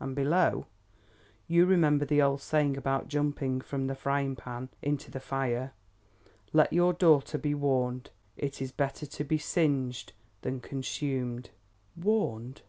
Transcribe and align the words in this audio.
And 0.00 0.16
below: 0.16 0.66
You 1.46 1.64
remember 1.64 2.04
the 2.04 2.20
old 2.20 2.40
saying 2.40 2.76
about 2.76 3.06
jumping 3.06 3.60
from 3.60 3.86
the 3.86 3.94
frying 3.94 4.34
pan 4.34 4.68
into 4.82 5.12
the 5.12 5.20
fire. 5.20 5.74
Let 6.52 6.72
your 6.72 6.92
daughter 6.92 7.38
be 7.38 7.54
warned. 7.54 8.10
It 8.36 8.60
is 8.60 8.72
better 8.72 9.06
to 9.06 9.22
be 9.22 9.38
singed 9.38 10.12
than 10.42 10.58
consumed. 10.58 11.50
Warned! 11.94 12.62